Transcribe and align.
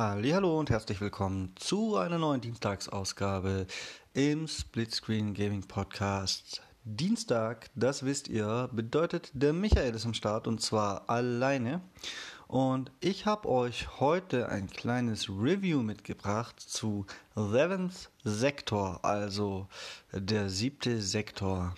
Hallo 0.00 0.60
und 0.60 0.70
herzlich 0.70 1.00
willkommen 1.00 1.54
zu 1.56 1.96
einer 1.96 2.18
neuen 2.18 2.40
Dienstagsausgabe 2.40 3.66
im 4.14 4.46
Splitscreen 4.46 5.34
Gaming 5.34 5.66
Podcast. 5.66 6.62
Dienstag, 6.84 7.68
das 7.74 8.04
wisst 8.04 8.28
ihr, 8.28 8.70
bedeutet 8.70 9.32
der 9.34 9.52
Michael 9.52 9.96
ist 9.96 10.06
am 10.06 10.14
Start 10.14 10.46
und 10.46 10.62
zwar 10.62 11.10
alleine. 11.10 11.80
Und 12.46 12.92
ich 13.00 13.26
habe 13.26 13.48
euch 13.48 13.98
heute 13.98 14.48
ein 14.48 14.70
kleines 14.70 15.28
Review 15.28 15.82
mitgebracht 15.82 16.60
zu 16.60 17.04
Seventh 17.34 18.08
Sektor, 18.22 19.04
also 19.04 19.66
der 20.12 20.48
siebte 20.48 21.02
Sektor. 21.02 21.74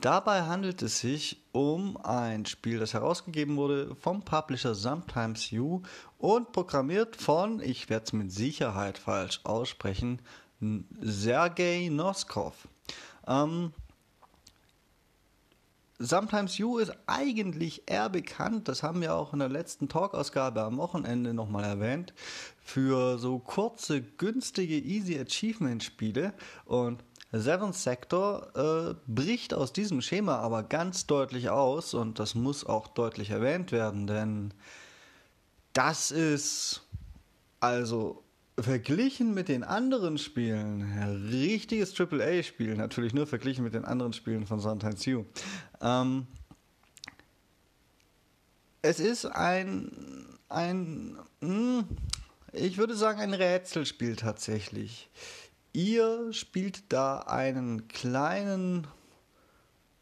Dabei 0.00 0.44
handelt 0.44 0.80
es 0.80 1.00
sich 1.00 1.42
um 1.52 1.98
ein 1.98 2.46
Spiel, 2.46 2.78
das 2.78 2.94
herausgegeben 2.94 3.56
wurde 3.56 3.94
vom 3.96 4.22
Publisher 4.22 4.74
Sometimes 4.74 5.50
You 5.50 5.82
und 6.16 6.52
programmiert 6.52 7.16
von, 7.16 7.60
ich 7.60 7.90
werde 7.90 8.06
es 8.06 8.12
mit 8.14 8.32
Sicherheit 8.32 8.96
falsch 8.96 9.40
aussprechen, 9.44 10.22
Sergei 11.02 11.88
Noskov. 11.90 12.66
Ähm, 13.26 13.74
Sometimes 16.02 16.56
You 16.56 16.78
ist 16.78 16.92
eigentlich 17.06 17.82
eher 17.84 18.08
bekannt, 18.08 18.68
das 18.68 18.82
haben 18.82 19.02
wir 19.02 19.14
auch 19.14 19.34
in 19.34 19.38
der 19.38 19.50
letzten 19.50 19.90
Talkausgabe 19.90 20.62
am 20.62 20.78
Wochenende 20.78 21.34
nochmal 21.34 21.64
erwähnt, 21.64 22.14
für 22.58 23.18
so 23.18 23.38
kurze, 23.38 24.00
günstige 24.00 24.78
Easy 24.78 25.18
Achievement 25.18 25.84
Spiele 25.84 26.32
und 26.64 27.04
Seventh 27.32 27.74
Sector 27.74 28.48
äh, 28.56 28.94
bricht 29.06 29.52
aus 29.52 29.74
diesem 29.74 30.00
Schema 30.00 30.36
aber 30.36 30.62
ganz 30.62 31.06
deutlich 31.06 31.50
aus 31.50 31.92
und 31.92 32.18
das 32.18 32.34
muss 32.34 32.64
auch 32.64 32.88
deutlich 32.88 33.28
erwähnt 33.28 33.70
werden, 33.70 34.06
denn 34.06 34.54
das 35.74 36.10
ist 36.10 36.82
also 37.60 38.24
verglichen 38.58 39.34
mit 39.34 39.48
den 39.48 39.64
anderen 39.64 40.18
Spielen, 40.18 40.82
richtiges 41.30 41.98
AAA-Spiel, 41.98 42.74
natürlich 42.74 43.14
nur 43.14 43.26
verglichen 43.26 43.64
mit 43.64 43.74
den 43.74 43.84
anderen 43.84 44.12
Spielen 44.12 44.46
von 44.46 44.60
Sometimes 44.60 45.04
You. 45.04 45.24
Ähm, 45.80 46.26
es 48.82 49.00
ist 49.00 49.26
ein, 49.26 50.38
ein, 50.48 51.18
hm, 51.40 51.84
ich 52.52 52.78
würde 52.78 52.94
sagen, 52.94 53.20
ein 53.20 53.34
Rätselspiel 53.34 54.16
tatsächlich. 54.16 55.10
Ihr 55.72 56.32
spielt 56.32 56.92
da 56.92 57.20
einen 57.20 57.88
kleinen 57.88 58.86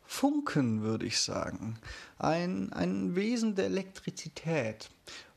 Funken, 0.05 0.83
würde 0.83 1.05
ich 1.05 1.21
sagen. 1.21 1.79
Ein, 2.19 2.73
ein 2.73 3.15
Wesen 3.15 3.55
der 3.55 3.67
Elektrizität. 3.67 4.89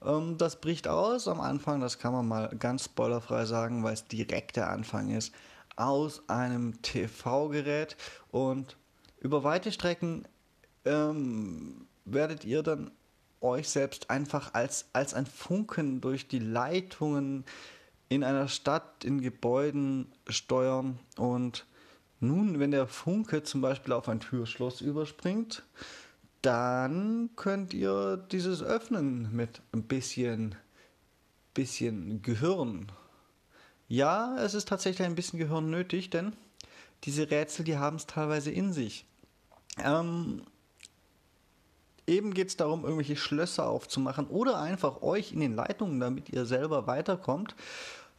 Ähm, 0.02 0.38
das 0.38 0.62
bricht 0.62 0.88
aus 0.88 1.28
am 1.28 1.42
Anfang, 1.42 1.82
das 1.82 2.00
kann 2.00 2.14
man 2.14 2.28
mal 2.28 2.56
ganz 2.58 2.86
spoilerfrei 2.86 3.46
sagen, 3.46 3.84
weil 3.84 3.94
es 3.94 4.06
direkt 4.06 4.56
der 4.56 4.70
Anfang 4.70 5.10
ist, 5.10 5.34
aus 5.76 6.22
einem 6.30 6.82
TV-Gerät 6.82 7.98
und 8.32 8.78
über 9.22 9.44
weite 9.44 9.72
Strecken 9.72 10.28
ähm, 10.84 11.88
werdet 12.06 12.44
ihr 12.44 12.64
dann 12.64 12.92
euch 13.40 13.70
selbst 13.70 14.10
einfach 14.10 14.54
als, 14.54 14.86
als 14.94 15.14
ein 15.14 15.26
Funken 15.26 16.02
durch 16.02 16.28
die 16.28 16.40
Leitungen 16.40 17.46
in 18.10 18.24
einer 18.24 18.48
Stadt, 18.48 19.06
in 19.06 19.22
Gebäuden 19.22 20.12
steuern 20.28 21.00
und 21.18 21.66
nun, 22.20 22.60
wenn 22.60 22.70
der 22.70 22.88
Funke 22.88 23.42
zum 23.42 23.62
Beispiel 23.62 23.94
auf 23.94 24.08
ein 24.08 24.20
Türschloss 24.20 24.82
überspringt, 24.82 25.64
dann 26.44 27.32
könnt 27.36 27.74
ihr 27.74 28.18
dieses 28.32 28.62
öffnen 28.62 29.36
mit 29.36 29.62
ein 29.72 29.84
bisschen, 29.84 30.56
bisschen 31.56 32.22
Gehirn. 32.22 32.92
Ja, 33.88 34.38
es 34.38 34.54
ist 34.54 34.68
tatsächlich 34.68 35.06
ein 35.06 35.16
bisschen 35.16 35.40
Gehirn 35.40 35.72
nötig, 35.72 36.12
denn 36.12 36.34
diese 37.06 37.32
Rätsel, 37.32 37.66
die 37.66 37.78
haben 37.78 37.96
es 37.96 38.06
teilweise 38.06 38.52
in 38.52 38.72
sich. 38.72 39.06
Ähm, 39.78 40.44
Eben 42.08 42.34
geht 42.34 42.50
es 42.50 42.58
darum, 42.58 42.84
irgendwelche 42.84 43.16
Schlösser 43.16 43.68
aufzumachen 43.68 44.28
oder 44.28 44.60
einfach 44.60 45.02
euch 45.02 45.32
in 45.32 45.40
den 45.40 45.56
Leitungen, 45.56 46.00
damit 46.00 46.30
ihr 46.30 46.46
selber 46.46 46.88
weiterkommt 46.88 47.56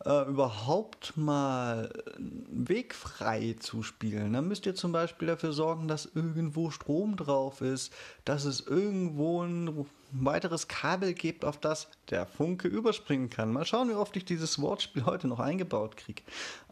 äh, 0.05 0.29
überhaupt 0.29 1.17
mal 1.17 1.91
Weg 2.17 2.95
frei 2.95 3.57
zu 3.59 3.83
spielen. 3.83 4.33
Dann 4.33 4.49
müsst 4.49 4.67
ihr 4.67 4.75
zum 4.75 4.93
Beispiel 4.93 5.29
dafür 5.29 5.53
sorgen, 5.53 5.89
dass 5.89 6.07
irgendwo 6.07 6.71
Strom 6.71 7.17
drauf 7.17 7.61
ist, 7.61 7.93
dass 8.25 8.45
es 8.45 8.61
irgendwo 8.61 9.43
ein 9.43 9.87
weiteres 10.13 10.69
Kabel 10.69 11.15
gibt, 11.15 11.45
auf 11.45 11.59
das 11.59 11.89
der 12.11 12.27
Funke 12.27 12.69
überspringen 12.69 13.31
kann. 13.31 13.53
Mal 13.53 13.65
schauen, 13.65 13.89
wie 13.89 13.95
oft 13.95 14.17
ich 14.17 14.25
dieses 14.25 14.61
Wortspiel 14.61 15.05
heute 15.05 15.29
noch 15.29 15.41
eingebaut 15.41 15.97
kriege. 15.97 16.23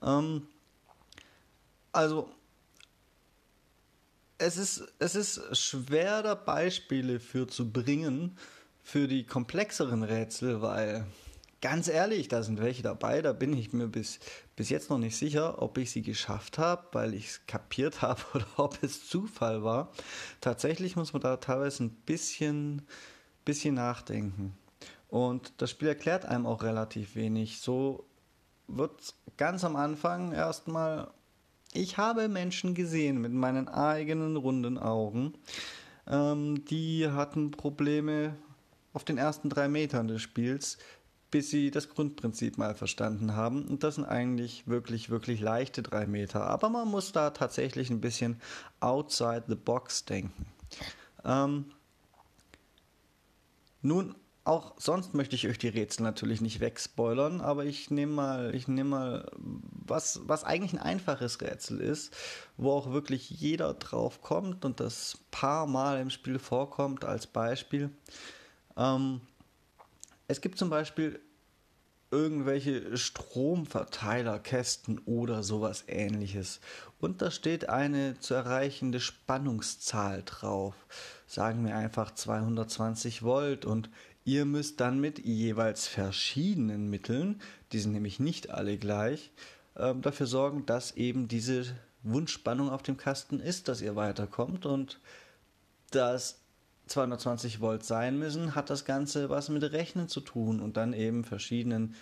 Ähm, 0.02 0.46
also, 1.92 2.28
es 4.40 4.56
ist, 4.56 4.92
es 4.98 5.14
ist 5.14 5.56
schwer, 5.56 6.22
da 6.22 6.34
Beispiele 6.34 7.20
für 7.20 7.46
zu 7.46 7.70
bringen, 7.70 8.36
für 8.82 9.06
die 9.06 9.24
komplexeren 9.24 10.02
Rätsel, 10.02 10.62
weil 10.62 11.06
Ganz 11.60 11.88
ehrlich, 11.88 12.28
da 12.28 12.42
sind 12.42 12.58
welche 12.58 12.82
dabei, 12.82 13.20
da 13.20 13.34
bin 13.34 13.52
ich 13.52 13.74
mir 13.74 13.86
bis, 13.86 14.18
bis 14.56 14.70
jetzt 14.70 14.88
noch 14.88 14.96
nicht 14.96 15.14
sicher, 15.14 15.60
ob 15.60 15.76
ich 15.76 15.90
sie 15.90 16.00
geschafft 16.00 16.56
habe, 16.56 16.84
weil 16.92 17.12
ich 17.12 17.26
es 17.26 17.46
kapiert 17.46 18.00
habe 18.02 18.22
oder 18.32 18.46
ob 18.56 18.82
es 18.82 19.06
Zufall 19.08 19.62
war. 19.62 19.92
Tatsächlich 20.40 20.96
muss 20.96 21.12
man 21.12 21.20
da 21.20 21.36
teilweise 21.36 21.84
ein 21.84 21.90
bisschen, 21.90 22.86
bisschen 23.44 23.74
nachdenken. 23.74 24.56
Und 25.08 25.52
das 25.58 25.70
Spiel 25.70 25.88
erklärt 25.88 26.24
einem 26.24 26.46
auch 26.46 26.62
relativ 26.62 27.14
wenig. 27.14 27.60
So 27.60 28.06
wird 28.66 29.14
ganz 29.36 29.62
am 29.62 29.76
Anfang 29.76 30.32
erstmal, 30.32 31.10
ich 31.72 31.96
habe 31.96 32.28
Menschen 32.28 32.74
gesehen 32.74 33.20
mit 33.20 33.32
meinen 33.32 33.68
eigenen 33.68 34.36
runden 34.36 34.78
Augen, 34.78 35.34
ähm, 36.06 36.64
die 36.66 37.08
hatten 37.08 37.50
Probleme 37.50 38.34
auf 38.92 39.04
den 39.04 39.18
ersten 39.18 39.48
drei 39.48 39.68
Metern 39.68 40.08
des 40.08 40.22
Spiels 40.22 40.78
bis 41.30 41.50
sie 41.50 41.70
das 41.70 41.88
Grundprinzip 41.88 42.58
mal 42.58 42.74
verstanden 42.74 43.36
haben. 43.36 43.64
Und 43.66 43.84
das 43.84 43.94
sind 43.96 44.04
eigentlich 44.04 44.66
wirklich, 44.66 45.10
wirklich 45.10 45.40
leichte 45.40 45.82
drei 45.82 46.06
Meter. 46.06 46.46
Aber 46.46 46.68
man 46.68 46.88
muss 46.88 47.12
da 47.12 47.30
tatsächlich 47.30 47.90
ein 47.90 48.00
bisschen 48.00 48.40
outside 48.80 49.44
the 49.46 49.54
box 49.54 50.04
denken. 50.04 50.46
Ähm, 51.24 51.66
nun, 53.82 54.14
auch 54.50 54.74
sonst 54.78 55.14
möchte 55.14 55.36
ich 55.36 55.46
euch 55.46 55.58
die 55.58 55.68
Rätsel 55.68 56.02
natürlich 56.02 56.40
nicht 56.40 56.58
wegspoilern, 56.58 57.40
aber 57.40 57.66
ich 57.66 57.88
nehme 57.90 58.12
mal, 58.12 58.52
ich 58.52 58.66
nehme 58.66 58.90
mal, 58.90 59.30
was, 59.36 60.22
was 60.24 60.42
eigentlich 60.42 60.72
ein 60.72 60.80
einfaches 60.80 61.40
Rätsel 61.40 61.80
ist, 61.80 62.12
wo 62.56 62.72
auch 62.72 62.90
wirklich 62.90 63.30
jeder 63.30 63.74
drauf 63.74 64.22
kommt 64.22 64.64
und 64.64 64.80
das 64.80 65.18
paar 65.30 65.68
Mal 65.68 66.00
im 66.00 66.10
Spiel 66.10 66.40
vorkommt 66.40 67.04
als 67.04 67.28
Beispiel. 67.28 67.90
Ähm, 68.76 69.20
es 70.26 70.40
gibt 70.40 70.58
zum 70.58 70.68
Beispiel 70.68 71.20
irgendwelche 72.10 72.96
Stromverteilerkästen 72.96 74.98
oder 75.04 75.44
sowas 75.44 75.84
ähnliches. 75.86 76.58
Und 76.98 77.22
da 77.22 77.30
steht 77.30 77.68
eine 77.68 78.18
zu 78.18 78.34
erreichende 78.34 78.98
Spannungszahl 78.98 80.24
drauf. 80.24 80.74
Sagen 81.26 81.64
wir 81.64 81.76
einfach 81.76 82.10
220 82.10 83.22
Volt 83.22 83.64
und 83.64 83.90
ihr 84.24 84.44
müsst 84.44 84.80
dann 84.80 85.00
mit 85.00 85.18
jeweils 85.24 85.86
verschiedenen 85.86 86.90
Mitteln, 86.90 87.40
die 87.72 87.78
sind 87.78 87.92
nämlich 87.92 88.20
nicht 88.20 88.50
alle 88.50 88.76
gleich, 88.76 89.30
äh, 89.74 89.94
dafür 89.94 90.26
sorgen, 90.26 90.66
dass 90.66 90.92
eben 90.96 91.28
diese 91.28 91.66
Wunschspannung 92.02 92.70
auf 92.70 92.82
dem 92.82 92.96
Kasten 92.96 93.40
ist, 93.40 93.68
dass 93.68 93.80
ihr 93.82 93.96
weiterkommt 93.96 94.66
und 94.66 95.00
dass 95.90 96.40
220 96.86 97.60
Volt 97.60 97.84
sein 97.84 98.18
müssen, 98.18 98.54
hat 98.54 98.70
das 98.70 98.84
Ganze 98.84 99.30
was 99.30 99.48
mit 99.48 99.62
Rechnen 99.62 100.08
zu 100.08 100.20
tun 100.20 100.60
und 100.60 100.76
dann 100.76 100.92
eben 100.92 101.24
verschiedenen, 101.24 101.94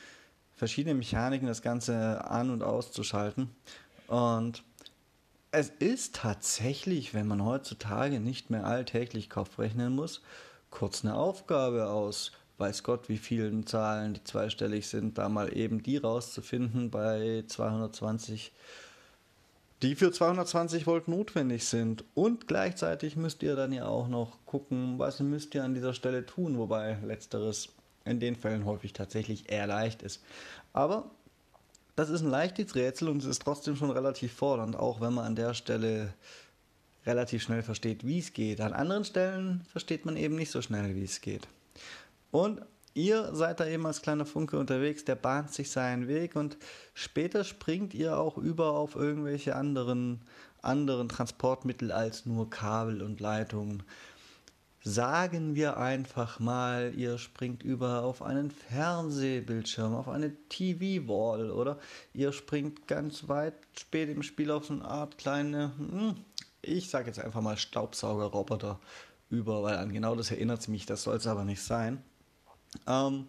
verschiedene 0.55 0.94
Mechaniken 0.94 1.47
das 1.47 1.62
Ganze 1.62 2.25
an- 2.25 2.50
und 2.50 2.62
auszuschalten. 2.62 3.50
Und 4.06 4.62
es 5.50 5.69
ist 5.69 6.14
tatsächlich, 6.14 7.14
wenn 7.14 7.26
man 7.26 7.44
heutzutage 7.44 8.21
nicht 8.21 8.50
mehr 8.50 8.67
alltäglich 8.67 9.31
Kopf 9.31 9.59
rechnen 9.59 9.94
muss, 9.94 10.23
kurz 10.70 11.05
eine 11.05 11.15
Aufgabe 11.15 11.88
aus 11.88 12.32
weiß 12.59 12.82
Gott 12.82 13.09
wie 13.09 13.19
vielen 13.19 13.67
Zahlen, 13.67 14.15
die 14.15 14.25
zweistellig 14.25 14.88
sind, 14.88 15.17
da 15.17 15.29
mal 15.29 15.56
eben 15.56 15.81
die 15.81 15.97
rauszufinden 15.97 16.91
bei 16.91 17.44
220 17.47 18.50
Volt 18.50 18.88
die 19.82 19.94
für 19.94 20.11
220 20.11 20.87
Volt 20.87 21.09
notwendig 21.09 21.67
sind. 21.67 22.05
Und 22.15 22.49
gleichzeitig 22.49 23.17
müsst 23.17 23.43
ihr 23.43 23.55
dann 23.56 23.73
ja 23.73 23.87
auch 23.87 24.09
noch 24.09 24.44
gucken, 24.44 24.99
was 24.99 25.20
müsst 25.20 25.55
ihr 25.55 25.65
an 25.65 25.75
dieser 25.75 25.94
Stelle 25.94 26.26
tun, 26.26 26.59
wobei 26.59 26.99
letzteres 27.05 27.69
in 28.05 28.21
den 28.21 28.37
Fällen 28.37 28.64
häufig 28.64 28.93
tatsächlich 28.93 29.50
eher 29.50 29.67
leicht 29.67 30.03
ist. 30.03 30.23
Aber 30.73 31.11
das 31.94 32.11
ist 32.11 32.23
ein 32.23 32.31
leichtes 32.31 32.73
und 33.03 33.19
es 33.19 33.25
ist 33.25 33.43
trotzdem 33.43 33.76
schon 33.76 33.91
relativ 33.91 34.32
fordernd, 34.32 34.76
auch 34.76 35.00
wenn 35.00 35.14
man 35.14 35.26
an 35.26 35.37
der 35.37 35.55
Stelle 35.55 36.14
relativ 37.08 37.43
schnell 37.43 37.62
versteht, 37.62 38.06
wie 38.06 38.19
es 38.19 38.32
geht. 38.32 38.60
An 38.60 38.72
anderen 38.72 39.05
Stellen 39.05 39.62
versteht 39.72 40.05
man 40.05 40.16
eben 40.16 40.37
nicht 40.37 40.50
so 40.50 40.62
schnell, 40.62 40.94
wie 40.94 41.05
es 41.05 41.20
geht. 41.20 41.49
Und 42.31 42.60
ihr 42.94 43.34
seid 43.34 43.60
da 43.60 43.66
eben 43.66 43.87
als 43.87 44.02
kleiner 44.02 44.26
Funke 44.26 44.58
unterwegs, 44.58 45.05
der 45.05 45.14
bahnt 45.14 45.52
sich 45.52 45.70
seinen 45.70 46.06
Weg 46.06 46.37
und 46.37 46.58
später 46.94 47.44
springt 47.44 47.94
ihr 47.94 48.19
auch 48.19 48.37
über 48.37 48.72
auf 48.72 48.94
irgendwelche 48.94 49.56
anderen, 49.56 50.20
anderen 50.62 51.08
Transportmittel 51.08 51.90
als 51.90 52.26
nur 52.26 52.50
Kabel 52.50 53.02
und 53.02 53.20
Leitungen. 53.20 53.82
Sagen 54.84 55.56
wir 55.56 55.76
einfach 55.76 56.38
mal, 56.38 56.94
ihr 56.96 57.19
springt 57.19 57.62
über 57.62 58.04
auf 58.04 58.22
einen 58.22 58.50
Fernsehbildschirm, 58.50 59.94
auf 59.94 60.08
eine 60.08 60.32
TV-Wall 60.49 61.50
oder 61.50 61.78
ihr 62.14 62.32
springt 62.32 62.87
ganz 62.87 63.28
weit 63.28 63.54
spät 63.76 64.08
im 64.08 64.22
Spiel 64.22 64.50
auf 64.50 64.66
so 64.66 64.75
eine 64.75 64.84
Art 64.84 65.19
kleine, 65.19 65.72
hm, 65.78 66.14
ich 66.69 66.91
sage 66.91 67.06
jetzt 67.06 67.20
einfach 67.20 67.41
mal 67.41 67.56
Staubsaugerroboter 67.56 68.81
über, 69.31 69.62
weil 69.62 69.76
an 69.76 69.93
genau 69.93 70.15
das 70.15 70.31
erinnert 70.31 70.67
mich, 70.69 70.87
das 70.87 71.03
soll 71.03 71.17
es 71.17 71.26
aber 71.26 71.44
nicht 71.44 71.62
sein. 71.62 72.03
Ähm, 72.87 73.29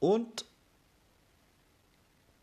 und 0.00 0.44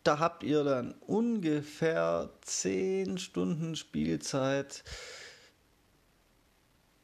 da 0.03 0.19
habt 0.19 0.43
ihr 0.43 0.63
dann 0.63 0.93
ungefähr 1.07 2.29
10 2.41 3.17
Stunden 3.17 3.75
Spielzeit 3.75 4.83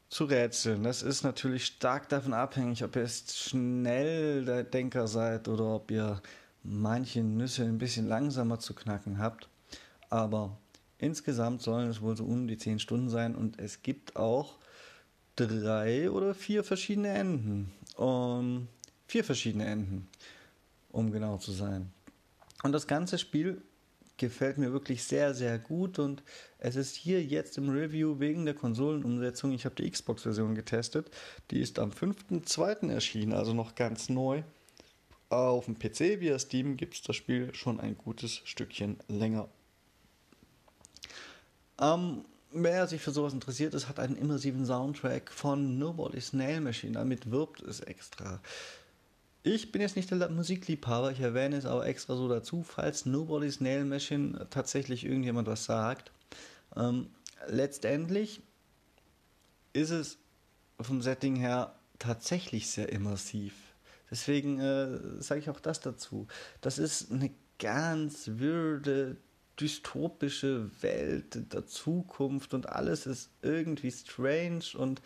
zu 0.08 0.24
rätseln. 0.24 0.82
Das 0.82 1.02
ist 1.02 1.22
natürlich 1.22 1.66
stark 1.66 2.08
davon 2.08 2.34
abhängig, 2.34 2.84
ob 2.84 2.96
ihr 2.96 3.02
jetzt 3.02 3.38
schnell 3.38 4.44
der 4.44 4.64
Denker 4.64 5.06
seid 5.06 5.48
oder 5.48 5.76
ob 5.76 5.90
ihr 5.90 6.20
manche 6.62 7.22
Nüsse 7.22 7.64
ein 7.64 7.78
bisschen 7.78 8.06
langsamer 8.06 8.58
zu 8.58 8.74
knacken 8.74 9.18
habt. 9.18 9.48
Aber 10.10 10.58
insgesamt 11.00 11.62
sollen 11.62 11.88
es 11.88 12.00
wohl 12.00 12.16
so 12.16 12.24
um 12.24 12.46
die 12.46 12.58
10 12.58 12.78
Stunden 12.78 13.08
sein 13.08 13.34
und 13.34 13.58
es 13.58 13.82
gibt 13.82 14.16
auch 14.16 14.58
drei 15.36 16.10
oder 16.10 16.34
vier 16.34 16.64
verschiedene 16.64 17.08
Enden. 17.08 17.72
Um, 17.96 18.68
vier 19.06 19.24
verschiedene 19.24 19.66
Enden, 19.66 20.08
um 20.90 21.10
genau 21.10 21.36
zu 21.38 21.52
sein. 21.52 21.90
Und 22.62 22.72
das 22.72 22.86
ganze 22.86 23.18
Spiel 23.18 23.62
gefällt 24.16 24.58
mir 24.58 24.72
wirklich 24.72 25.02
sehr, 25.02 25.34
sehr 25.34 25.58
gut 25.58 25.98
und 25.98 26.22
es 26.58 26.76
ist 26.76 26.94
hier 26.94 27.22
jetzt 27.22 27.56
im 27.56 27.70
Review 27.70 28.20
wegen 28.20 28.44
der 28.44 28.54
Konsolenumsetzung. 28.54 29.52
Ich 29.52 29.64
habe 29.64 29.74
die 29.76 29.90
Xbox-Version 29.90 30.54
getestet. 30.54 31.10
Die 31.50 31.60
ist 31.60 31.78
am 31.78 31.90
5.2. 31.90 32.90
erschienen, 32.90 33.32
also 33.32 33.54
noch 33.54 33.74
ganz 33.74 34.10
neu. 34.10 34.42
Auf 35.30 35.64
dem 35.64 35.78
PC 35.78 36.20
via 36.20 36.38
Steam 36.38 36.76
gibt 36.76 36.94
es 36.94 37.02
das 37.02 37.16
Spiel 37.16 37.54
schon 37.54 37.80
ein 37.80 37.96
gutes 37.96 38.42
Stückchen 38.44 38.98
länger. 39.08 39.48
Ähm, 41.80 42.24
wer 42.52 42.86
sich 42.86 43.00
für 43.00 43.10
sowas 43.10 43.32
interessiert, 43.32 43.74
es 43.74 43.88
hat 43.88 43.98
einen 43.98 44.16
immersiven 44.16 44.66
Soundtrack 44.66 45.30
von 45.32 45.78
Nobody's 45.78 46.32
Nail 46.32 46.60
Machine. 46.60 46.92
Damit 46.92 47.30
wirbt 47.30 47.62
es 47.62 47.80
extra. 47.80 48.40
Ich 49.42 49.72
bin 49.72 49.80
jetzt 49.80 49.96
nicht 49.96 50.10
der 50.10 50.28
Musikliebhaber, 50.28 51.12
ich 51.12 51.20
erwähne 51.20 51.56
es 51.56 51.64
aber 51.64 51.86
extra 51.86 52.14
so 52.14 52.28
dazu, 52.28 52.62
falls 52.62 53.06
Nobody's 53.06 53.60
Nail 53.60 53.86
Machine 53.86 54.46
tatsächlich 54.50 55.04
irgendjemand 55.04 55.48
was 55.48 55.64
sagt. 55.64 56.12
Ähm, 56.76 57.08
letztendlich 57.48 58.42
ist 59.72 59.90
es 59.90 60.18
vom 60.78 61.00
Setting 61.00 61.36
her 61.36 61.74
tatsächlich 61.98 62.68
sehr 62.68 62.90
immersiv. 62.90 63.54
Deswegen 64.10 64.58
äh, 64.58 65.22
sage 65.22 65.40
ich 65.40 65.50
auch 65.50 65.60
das 65.60 65.80
dazu. 65.80 66.26
Das 66.60 66.78
ist 66.78 67.10
eine 67.10 67.30
ganz 67.58 68.24
würde, 68.26 69.16
dystopische 69.60 70.70
Welt 70.82 71.52
der 71.52 71.66
Zukunft 71.66 72.54
und 72.54 72.68
alles 72.68 73.06
ist 73.06 73.30
irgendwie 73.42 73.90
strange 73.90 74.64
und 74.76 75.00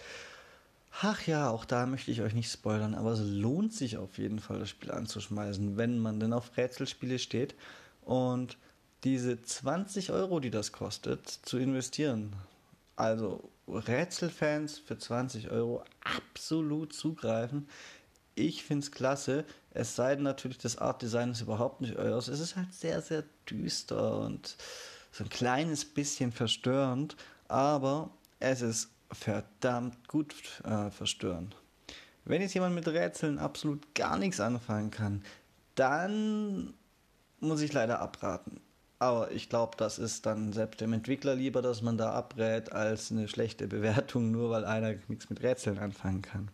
Ach 1.01 1.27
ja, 1.27 1.51
auch 1.51 1.65
da 1.65 1.87
möchte 1.87 2.13
ich 2.13 2.21
euch 2.21 2.35
nicht 2.35 2.53
spoilern, 2.53 2.95
aber 2.95 3.13
es 3.13 3.21
lohnt 3.21 3.73
sich 3.73 3.97
auf 3.97 4.17
jeden 4.17 4.39
Fall, 4.39 4.61
das 4.61 4.71
Spiel 4.71 4.93
anzuschmeißen, 4.93 5.77
wenn 5.77 5.99
man 5.99 6.21
denn 6.21 6.33
auf 6.33 6.57
Rätselspiele 6.57 7.19
steht 7.19 7.57
und 8.03 8.57
diese 9.03 9.43
20 9.43 10.13
Euro, 10.13 10.39
die 10.39 10.51
das 10.51 10.71
kostet, 10.71 11.29
zu 11.29 11.59
investieren. 11.59 12.35
Also 12.95 13.51
Rätselfans 13.67 14.79
für 14.79 14.97
20 14.97 15.51
Euro 15.51 15.83
absolut 16.01 16.93
zugreifen. 16.93 17.69
Ich 18.37 18.63
finde 18.63 18.85
es 18.85 18.93
klasse, 18.93 19.45
es 19.75 19.97
sei 19.97 20.15
denn 20.15 20.25
natürlich, 20.25 20.59
das 20.59 20.79
Art 20.79 21.03
Design 21.03 21.33
ist 21.33 21.41
überhaupt 21.41 21.81
nicht 21.81 21.97
euers. 21.97 22.29
Es 22.29 22.41
ist 22.41 22.57
halt 22.57 22.73
sehr, 22.73 23.03
sehr 23.03 23.25
düster 23.51 24.19
und 24.21 24.57
so 25.11 25.25
ein 25.25 25.31
kleines 25.31 25.85
bisschen 25.85 26.33
verstörend, 26.33 27.17
aber 27.49 28.11
es 28.39 28.63
ist 28.63 28.89
verdammt 29.11 30.09
gut 30.09 30.35
äh, 30.65 30.91
verstören. 30.91 31.55
Wenn 32.25 32.41
jetzt 32.41 32.55
jemand 32.55 32.75
mit 32.75 32.87
Rätseln 32.89 33.39
absolut 33.39 33.95
gar 33.95 34.17
nichts 34.17 34.41
anfangen 34.41 34.91
kann, 34.91 35.23
dann 35.75 36.73
muss 37.41 37.61
ich 37.61 37.73
leider 37.73 38.01
abraten. 38.01 38.61
Aber 39.01 39.33
ich 39.33 39.49
glaube, 39.49 39.77
das 39.77 39.99
ist 39.99 40.25
dann 40.25 40.53
selbst 40.53 40.81
dem 40.81 40.93
Entwickler 40.93 41.35
lieber, 41.35 41.63
dass 41.63 41.83
man 41.83 41.99
da 41.99 42.13
abrät, 42.13 42.73
als 42.73 43.11
eine 43.11 43.29
schlechte 43.29 43.67
Bewertung, 43.67 44.31
nur 44.31 44.51
weil 44.51 44.65
einer 44.65 44.95
nichts 45.09 45.29
mit 45.29 45.43
Rätseln 45.43 45.79
anfangen 45.79 46.23
kann. 46.23 46.49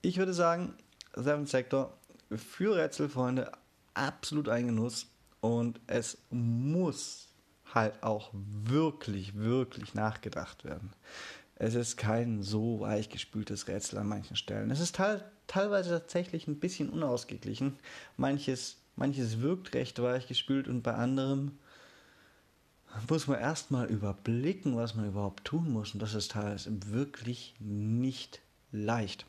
Ich 0.00 0.16
würde 0.16 0.34
sagen, 0.34 0.74
Seven 1.14 1.46
Sector 1.46 1.96
für 2.34 2.76
Rätselfreunde 2.76 3.52
absolut 3.94 4.48
ein 4.48 4.66
Genuss 4.66 5.06
und 5.40 5.80
es 5.86 6.18
muss 6.30 7.28
halt 7.74 8.02
auch 8.02 8.30
wirklich, 8.32 9.36
wirklich 9.36 9.94
nachgedacht 9.94 10.64
werden. 10.64 10.92
Es 11.56 11.74
ist 11.74 11.96
kein 11.96 12.42
so 12.42 12.80
weichgespültes 12.80 13.68
Rätsel 13.68 13.98
an 13.98 14.08
manchen 14.08 14.36
Stellen. 14.36 14.70
Es 14.70 14.80
ist 14.80 14.98
teilweise 15.46 15.90
tatsächlich 15.90 16.48
ein 16.48 16.58
bisschen 16.58 16.90
unausgeglichen. 16.90 17.78
Manches, 18.16 18.78
manches 18.96 19.40
wirkt 19.40 19.74
recht 19.74 20.00
weichgespült 20.02 20.66
und 20.68 20.82
bei 20.82 20.94
anderem 20.94 21.58
muss 23.08 23.26
man 23.26 23.38
erstmal 23.38 23.86
überblicken, 23.86 24.76
was 24.76 24.94
man 24.94 25.06
überhaupt 25.06 25.44
tun 25.44 25.70
muss. 25.70 25.94
Und 25.94 26.00
das 26.00 26.14
ist 26.14 26.32
teilweise 26.32 26.70
wirklich 26.86 27.54
nicht 27.58 28.40
leicht. 28.70 29.26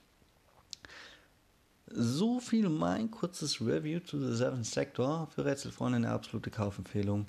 So 1.96 2.40
viel 2.40 2.70
mein 2.70 3.12
kurzes 3.12 3.62
Review 3.62 4.00
zu 4.00 4.20
The 4.20 4.36
Seventh 4.36 4.66
Sector. 4.66 5.28
Für 5.28 5.46
Rätselfreunde 5.46 5.98
eine 5.98 6.10
absolute 6.10 6.50
Kaufempfehlung. 6.50 7.28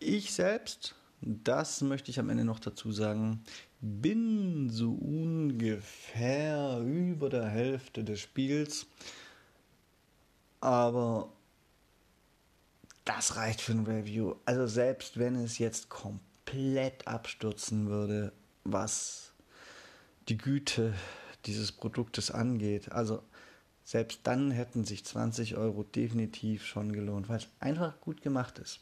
Ich 0.00 0.32
selbst, 0.32 0.94
das 1.22 1.80
möchte 1.80 2.10
ich 2.10 2.20
am 2.20 2.28
Ende 2.28 2.44
noch 2.44 2.60
dazu 2.60 2.92
sagen, 2.92 3.42
bin 3.80 4.68
so 4.68 4.92
ungefähr 4.92 6.80
über 6.84 7.30
der 7.30 7.46
Hälfte 7.46 8.04
des 8.04 8.20
Spiels. 8.20 8.86
Aber 10.60 11.32
das 13.06 13.36
reicht 13.36 13.62
für 13.62 13.72
ein 13.72 13.86
Review. 13.86 14.34
Also 14.44 14.66
selbst 14.66 15.18
wenn 15.18 15.36
es 15.36 15.56
jetzt 15.56 15.88
komplett 15.88 17.08
abstürzen 17.08 17.88
würde, 17.88 18.32
was 18.64 19.32
die 20.28 20.36
Güte 20.36 20.92
dieses 21.46 21.72
Produktes 21.72 22.30
angeht. 22.30 22.92
Also 22.92 23.22
selbst 23.88 24.20
dann 24.24 24.50
hätten 24.50 24.84
sich 24.84 25.06
20 25.06 25.56
Euro 25.56 25.82
definitiv 25.82 26.66
schon 26.66 26.92
gelohnt, 26.92 27.30
weil 27.30 27.38
es 27.38 27.48
einfach 27.58 27.98
gut 28.02 28.20
gemacht 28.20 28.58
ist. 28.58 28.80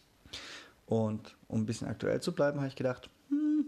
Und 0.84 1.36
um 1.46 1.60
ein 1.60 1.66
bisschen 1.66 1.86
aktuell 1.86 2.20
zu 2.20 2.32
bleiben, 2.32 2.58
habe 2.58 2.66
ich 2.66 2.74
gedacht, 2.74 3.08
hm, 3.28 3.66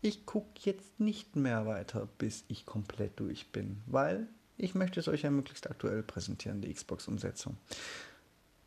ich 0.00 0.26
gucke 0.26 0.48
jetzt 0.64 0.98
nicht 0.98 1.36
mehr 1.36 1.64
weiter, 1.64 2.08
bis 2.18 2.42
ich 2.48 2.66
komplett 2.66 3.20
durch 3.20 3.52
bin, 3.52 3.80
weil 3.86 4.26
ich 4.56 4.74
möchte 4.74 4.98
es 4.98 5.06
euch 5.06 5.22
ja 5.22 5.30
möglichst 5.30 5.70
aktuell 5.70 6.02
präsentieren, 6.02 6.60
die 6.60 6.74
Xbox-Umsetzung. 6.74 7.56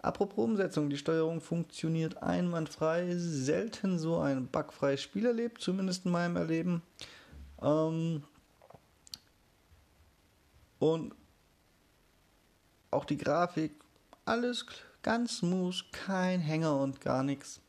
Apropos 0.02 0.42
Umsetzung, 0.42 0.90
die 0.90 0.98
Steuerung 0.98 1.42
funktioniert 1.42 2.24
einwandfrei, 2.24 3.18
selten 3.18 4.00
so 4.00 4.20
ein 4.20 4.48
bugfreies 4.48 5.02
Spiel 5.02 5.26
erlebt, 5.26 5.62
zumindest 5.62 6.06
in 6.06 6.14
meinem 6.14 6.38
Erleben. 6.38 6.84
Ähm 7.62 8.24
und 10.80 11.14
auch 12.92 13.06
die 13.06 13.18
Grafik, 13.18 13.74
alles 14.26 14.66
Ganz 15.02 15.38
smooth, 15.38 15.86
kein 15.94 16.42
Hänger 16.42 16.78
und 16.78 17.00
gar 17.00 17.24
nichts. 17.24 17.62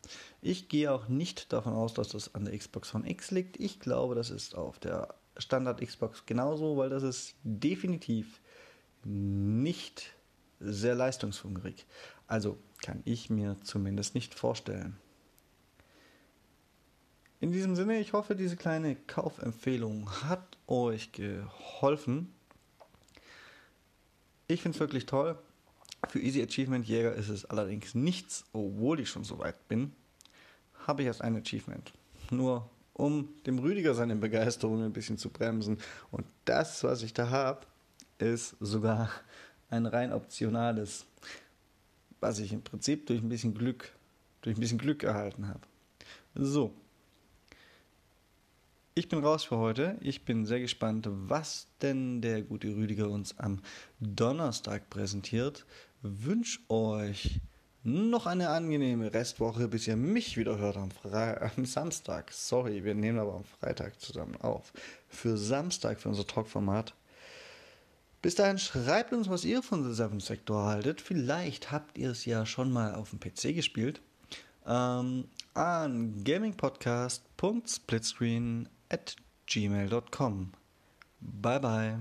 Ich 0.43 0.69
gehe 0.69 0.91
auch 0.91 1.09
nicht 1.09 1.53
davon 1.53 1.75
aus, 1.75 1.95
dass 1.95 2.09
das 2.09 2.35
an 2.35 2.45
der 2.45 2.59
Xbox 2.59 2.93
One 2.93 3.09
X 3.09 3.31
liegt. 3.31 3.61
Ich 3.61 3.79
glaube, 3.79 4.17
das 4.17 4.31
ist 4.31 4.57
auf 4.57 4.81
der 4.81 5.15
Standard 5.37 5.81
Xbox 5.81 6.27
genauso, 6.27 6.77
weil 6.77 6.91
das 6.91 7.05
ist 7.05 7.37
definitiv 7.45 8.41
nicht 9.05 10.13
sehr 10.59 10.97
leistungshungrig. 10.97 11.87
Also 12.27 12.59
kann 12.83 13.01
ich 13.05 13.31
mir 13.31 13.57
zumindest 13.63 14.17
nicht 14.17 14.35
vorstellen. 14.35 14.97
In 17.39 17.53
diesem 17.53 17.77
Sinne, 17.77 18.01
ich 18.01 18.13
hoffe, 18.13 18.35
diese 18.35 18.57
kleine 18.57 18.97
Kaufempfehlung 18.97 20.11
hat 20.25 20.59
euch 20.67 21.13
geholfen. 21.13 22.35
Ich 24.51 24.63
finde 24.63 24.75
es 24.75 24.81
wirklich 24.81 25.07
toll. 25.07 25.39
Für 26.09 26.19
Easy 26.19 26.43
Achievement 26.43 26.85
Jäger 26.85 27.15
ist 27.15 27.29
es 27.29 27.45
allerdings 27.45 27.95
nichts, 27.95 28.45
obwohl 28.53 28.99
ich 28.99 29.09
schon 29.09 29.23
so 29.23 29.39
weit 29.39 29.69
bin, 29.69 29.93
habe 30.89 31.03
ich 31.03 31.07
erst 31.07 31.23
ein 31.23 31.37
Achievement. 31.37 31.93
Nur 32.33 32.69
um 32.93 33.29
dem 33.47 33.61
Rüdiger 33.61 33.95
seine 33.95 34.17
Begeisterung 34.17 34.83
ein 34.83 34.93
bisschen 34.93 35.19
zu 35.19 35.31
bremsen. 35.31 35.79
Und 36.11 36.27
das, 36.47 36.83
was 36.83 37.03
ich 37.03 37.15
da 37.15 37.31
habe, 37.31 37.61
ist 38.19 38.57
sogar 38.59 39.11
ein 39.69 39.87
rein 39.87 40.13
optionales, 40.13 41.07
was 42.19 42.41
ich 42.41 42.53
im 42.53 42.63
Prinzip 42.63 43.07
durch 43.07 43.23
ein 43.23 43.29
bisschen 43.29 43.55
Glück, 43.55 43.93
durch 44.43 44.57
ein 44.57 44.61
bisschen 44.61 44.79
Glück 44.79 45.05
erhalten 45.05 45.47
habe. 45.47 45.61
So. 46.35 46.75
Ich 48.95 49.09
bin 49.09 49.25
raus 49.25 49.45
für 49.45 49.57
heute. 49.57 49.97
Ich 50.01 50.25
bin 50.25 50.47
sehr 50.47 50.59
gespannt, 50.59 51.07
was 51.09 51.69
denn 51.81 52.21
der 52.23 52.43
gute 52.43 52.75
Rüdiger 52.75 53.09
uns 53.09 53.39
am 53.39 53.61
Donnerstag 54.01 54.91
präsentiert. 54.91 55.65
Wünsche 56.03 56.59
euch 56.69 57.41
noch 57.85 58.27
eine 58.27 58.49
angenehme 58.49 59.15
Restwoche, 59.15 59.69
bis 59.69 59.87
ihr 59.87 59.95
mich 59.97 60.37
wieder 60.37 60.59
hört 60.59 60.77
am, 60.77 60.91
Fre 60.91 61.53
am 61.57 61.67
Samstag. 61.67 62.33
Sorry, 62.33 62.83
wir 62.83 62.97
nehmen 62.97 63.21
aber 63.21 63.35
am 63.35 63.45
Freitag 63.45 64.01
zusammen 64.01 64.35
auf. 64.41 64.73
Für 65.09 65.37
Samstag, 65.37 66.01
für 66.01 66.09
unser 66.09 66.27
Talkformat. 66.27 66.93
Bis 68.23 68.35
dahin 68.35 68.59
schreibt 68.59 69.13
uns, 69.13 69.31
was 69.31 69.45
ihr 69.45 69.63
von 69.63 69.85
The 69.85 69.95
Seven 69.95 70.19
Sector 70.19 70.65
haltet. 70.65 71.01
Vielleicht 71.01 71.71
habt 71.71 71.97
ihr 71.97 72.11
es 72.11 72.25
ja 72.25 72.45
schon 72.45 72.73
mal 72.73 72.97
auf 72.97 73.11
dem 73.11 73.21
PC 73.21 73.55
gespielt. 73.55 74.01
Ähm, 74.67 75.29
an 75.55 76.25
gamingpodcast.splitscreen 76.25 78.69
at 78.91 79.15
gmail.com. 79.47 80.53
Bye 81.23 81.59
bye. 81.59 81.97